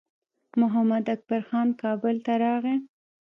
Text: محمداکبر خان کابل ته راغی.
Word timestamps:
محمداکبر 0.59 1.41
خان 1.49 1.67
کابل 1.81 2.15
ته 2.25 2.33
راغی. 2.43 2.75